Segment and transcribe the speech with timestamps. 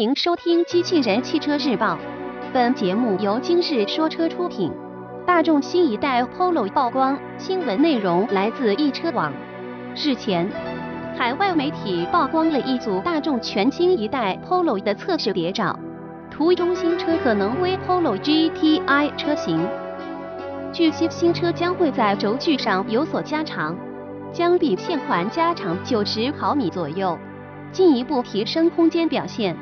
[0.00, 1.88] 欢迎收听《机器人汽车日报》，
[2.54, 4.72] 本节目由今日说车出品。
[5.26, 9.30] 大众新一代 Polo 曝光，新闻内容来自易车网。
[9.94, 10.50] 日前，
[11.18, 15.78] 海外媒体曝光了一组大众全新一代 Polo 的测试谍照，
[16.30, 19.68] 图中新车可能为 Polo GTI 车型。
[20.72, 23.76] 据悉，新车将会在轴距上有所加长，
[24.32, 27.18] 将比现款加长九十毫米左右。
[27.70, 29.54] 进一步提升空间表现。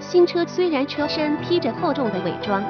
[0.00, 2.64] 新车虽然车身披着厚重的伪装，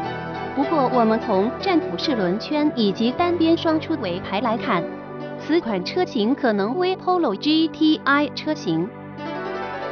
[0.55, 4.83] 不过我们从战斧式轮圈以及单边双出尾排来看，
[5.39, 8.89] 此款车型可能为 Polo GTI 车型。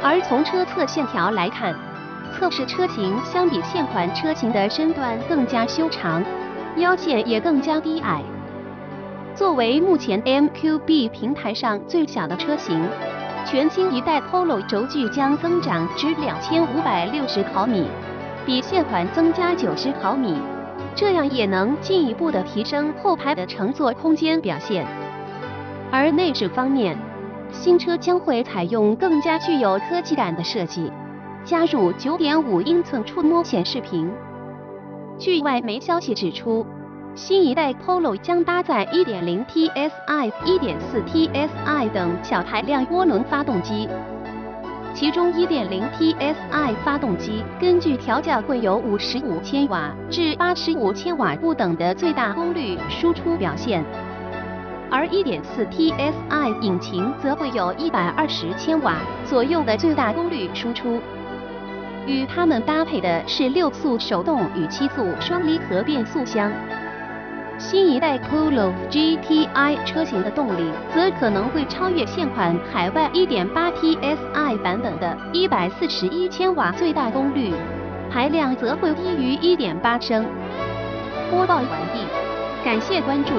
[0.03, 1.73] 而从车侧线条来看，
[2.37, 6.23] 测试车型相比现款车型的身段更加修长，
[6.75, 8.21] 腰线也更加低矮。
[9.33, 12.83] 作为目前 MQB 平台上最小的车型。
[13.49, 17.87] 全新一代 Polo 轴距将增长至两千五百六十毫米，
[18.45, 20.37] 比现款增加九十毫米，
[20.93, 24.85] 这样也能进一步的提升后排的乘坐空间表现。
[25.91, 26.95] 而内饰方面，
[27.51, 30.91] 新车将会采用更加具有科技感的设计，
[31.43, 34.11] 加入九点五英寸触摸显示屏。
[35.17, 36.63] 据外媒消息指出。
[37.15, 43.89] 新一代 Polo 将搭载 1.0TSI、1.4 TSI 等小排量涡轮发动机，
[44.93, 53.83] 其中 1.0TSI 发动机根据调教会有55千瓦至85千瓦不等的最大功率输出表现，
[54.89, 61.01] 而 1.4TSI 引擎则会有120千瓦左右的最大功率输出。
[62.07, 66.49] 与它们搭配的是六速手动与七速双离合变速箱。
[67.59, 77.51] 新一代 Polo GTI 车型的动力则可能会超越现款海外 1.8TSI 版本的141千瓦最大功率，
[78.09, 80.25] 排量则会低于1.8升。
[81.29, 81.99] 播报完毕，
[82.63, 83.31] 感谢关注。